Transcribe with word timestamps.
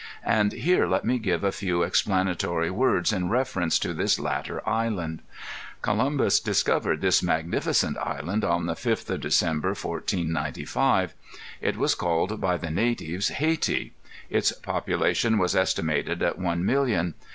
And 0.25 0.53
here 0.53 0.87
let 0.87 1.05
me 1.05 1.19
give 1.19 1.43
a 1.43 1.51
few 1.51 1.83
explanatory 1.83 2.71
words 2.71 3.13
in 3.13 3.29
reference 3.29 3.77
to 3.77 3.93
this 3.93 4.19
latter 4.19 4.67
island. 4.67 5.21
Columbus 5.83 6.39
discovered 6.39 7.01
this 7.01 7.21
magnificent 7.21 7.99
island 7.99 8.43
on 8.43 8.65
the 8.65 8.73
5th 8.73 9.11
of 9.11 9.21
December, 9.21 9.75
1495. 9.75 11.13
It 11.61 11.77
was 11.77 11.93
called 11.93 12.41
by 12.41 12.57
the 12.57 12.71
natives 12.71 13.27
Hayti. 13.27 13.93
Its 14.27 14.51
population 14.53 15.37
was 15.37 15.55
estimated 15.55 16.23
at 16.23 16.39
one 16.39 16.65
million. 16.65 17.13